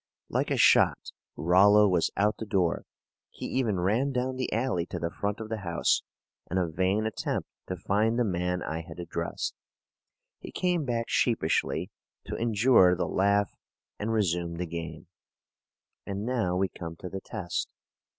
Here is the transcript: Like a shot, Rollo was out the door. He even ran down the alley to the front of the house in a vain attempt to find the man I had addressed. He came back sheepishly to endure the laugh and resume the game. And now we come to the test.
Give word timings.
Like 0.29 0.49
a 0.49 0.57
shot, 0.57 1.11
Rollo 1.35 1.87
was 1.87 2.09
out 2.17 2.37
the 2.39 2.45
door. 2.47 2.85
He 3.29 3.45
even 3.49 3.79
ran 3.79 4.11
down 4.11 4.35
the 4.35 4.51
alley 4.51 4.87
to 4.87 4.97
the 4.97 5.11
front 5.11 5.39
of 5.39 5.49
the 5.49 5.59
house 5.59 6.01
in 6.49 6.57
a 6.57 6.67
vain 6.67 7.05
attempt 7.05 7.47
to 7.67 7.77
find 7.77 8.17
the 8.17 8.23
man 8.23 8.63
I 8.63 8.81
had 8.81 8.97
addressed. 8.99 9.53
He 10.39 10.51
came 10.51 10.85
back 10.85 11.05
sheepishly 11.07 11.91
to 12.25 12.35
endure 12.35 12.95
the 12.95 13.07
laugh 13.07 13.53
and 13.99 14.11
resume 14.11 14.55
the 14.55 14.65
game. 14.65 15.05
And 16.07 16.25
now 16.25 16.55
we 16.57 16.67
come 16.67 16.95
to 16.95 17.07
the 17.07 17.21
test. 17.23 17.69